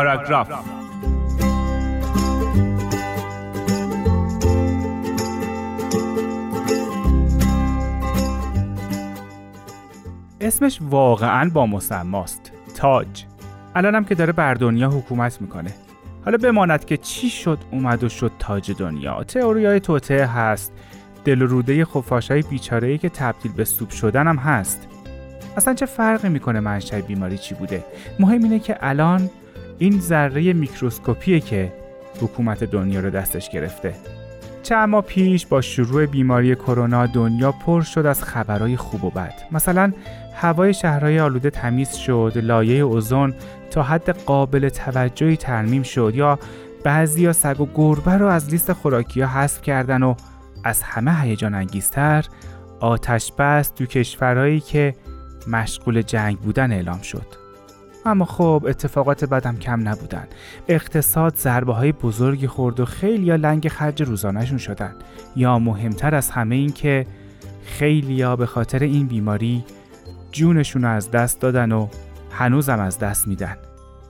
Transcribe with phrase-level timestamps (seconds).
[0.00, 0.48] پاراگراف.
[10.40, 12.52] اسمش واقعا با مسماست.
[12.76, 13.24] تاج.
[13.74, 15.70] الانم که داره بر دنیا حکومت می‌کنه.
[16.24, 19.24] حالا بماند که چی شد اومد و شد تاج دنیا.
[19.24, 20.72] تئوریای توته هست.
[21.24, 24.88] دل روده خفاشای بیچاره که تبدیل به سوپ شدن هم هست.
[25.56, 27.84] اصلا چه فرقی می‌کنه منشأ بیماری چی بوده؟
[28.18, 29.30] مهم اینه که الان
[29.82, 31.72] این ذره میکروسکوپیه که
[32.20, 33.94] حکومت دنیا رو دستش گرفته.
[34.62, 39.34] چند ماه پیش با شروع بیماری کرونا دنیا پر شد از خبرهای خوب و بد.
[39.52, 39.92] مثلا
[40.34, 43.34] هوای شهرهای آلوده تمیز شد لایه اوزون
[43.70, 46.38] تا حد قابل توجهی ترمیم شد یا
[46.84, 50.14] بعضی سگ و گربه رو از لیست خوراکی حذف کردن و
[50.64, 52.24] از همه هیجان انگیزتر
[52.80, 54.94] آتش بس تو کشورهایی که
[55.46, 57.39] مشغول جنگ بودن اعلام شد.
[58.06, 60.26] اما خب اتفاقات بدم کم نبودن.
[60.68, 64.94] اقتصاد ضربه های بزرگی خورد و خیلی یا لنگ خرج روزانهشون شدن.
[65.36, 67.06] یا مهمتر از همه این که
[67.64, 69.64] خیلی به خاطر این بیماری
[70.32, 71.88] جونشون از دست دادن و
[72.30, 73.56] هنوزم از دست میدن.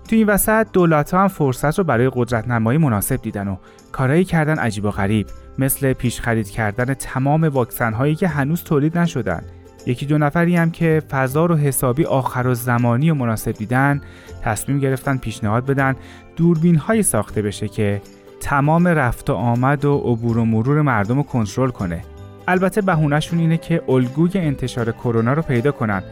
[0.09, 3.57] تو این وسط دولت هم فرصت رو برای قدرت نمایی مناسب دیدن و
[3.93, 5.27] کارایی کردن عجیب و غریب
[5.59, 9.43] مثل پیش خرید کردن تمام واکسن هایی که هنوز تولید نشدن.
[9.87, 14.01] یکی دو نفری هم که فضا رو حسابی آخر و زمانی و مناسب دیدن
[14.43, 15.97] تصمیم گرفتن پیشنهاد بدن
[16.37, 18.03] دوربین های ساخته بشه که
[18.41, 22.03] تمام رفت و آمد و عبور و مرور مردم رو کنترل کنه
[22.49, 26.03] البته بهونهشون اینه که الگوی انتشار کرونا رو پیدا کنن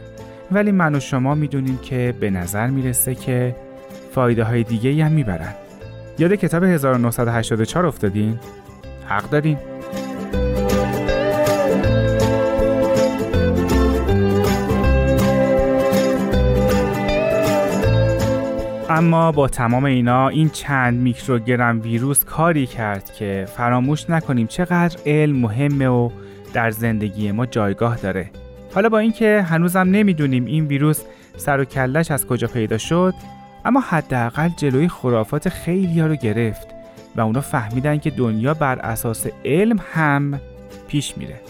[0.51, 3.55] ولی من و شما می‌دونیم که به نظر می‌رسه که
[4.11, 5.53] فایده های دیگه هم می‌برن
[6.19, 8.39] یاد کتاب 1984 افتادین؟
[9.07, 9.57] حق دارین؟
[18.91, 25.35] اما با تمام اینا این چند میکروگرم ویروس کاری کرد که فراموش نکنیم چقدر علم
[25.35, 26.09] مهمه و
[26.53, 28.31] در زندگی ما جایگاه داره.
[28.75, 31.01] حالا با اینکه هنوزم نمی‌دونیم این ویروس
[31.37, 33.13] سر و کلش از کجا پیدا شد
[33.65, 36.67] اما حداقل جلوی خرافات خیلی ها رو گرفت
[37.15, 40.39] و اونا فهمیدن که دنیا بر اساس علم هم
[40.87, 41.41] پیش میره.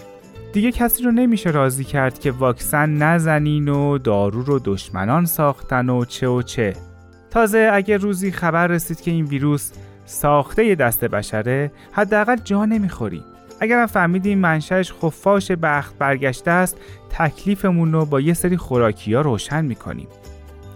[0.52, 6.04] دیگه کسی رو نمیشه راضی کرد که واکسن نزنین و دارو رو دشمنان ساختن و
[6.04, 6.89] چه و چه.
[7.30, 9.70] تازه اگر روزی خبر رسید که این ویروس
[10.04, 13.24] ساخته دست بشره حداقل جا نمی‌خوریم
[13.60, 16.76] اگر فهمیدیم منشأش خفاش بخت برگشته است
[17.10, 20.08] تکلیفمون رو با یه سری خوراکی ها روشن می‌کنیم.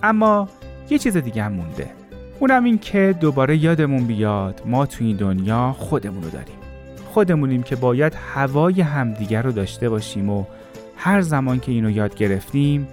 [0.02, 0.48] اما
[0.90, 1.90] یه چیز دیگه هم مونده.
[2.40, 6.54] اونم این که دوباره یادمون بیاد ما تو این دنیا خودمونو داریم.
[7.04, 10.44] خودمونیم که باید هوای همدیگر رو داشته باشیم و
[10.96, 12.88] هر زمان که اینو یاد گرفتیم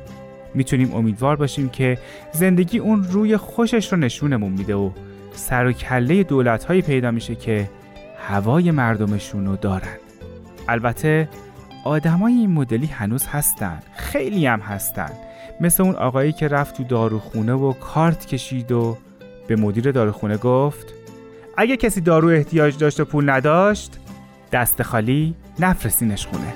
[0.56, 1.98] می‌تونیم امیدوار باشیم که
[2.32, 4.90] زندگی اون روی خوشش رو نشونمون میده و
[5.34, 7.70] سر و کله دولت هایی پیدا میشه که
[8.28, 9.98] هوای مردمشون رو دارن.
[10.68, 11.30] البته
[11.86, 15.12] آدمای این مدلی هنوز هستن خیلی هم هستن.
[15.62, 18.98] مثل اون آقایی که رفت تو داروخونه و کارت کشید و
[19.48, 20.94] به مدیر داروخونه گفت
[21.58, 24.00] اگه کسی دارو احتیاج داشت و پول نداشت
[24.52, 26.54] دست خالی نفرسینش خونه.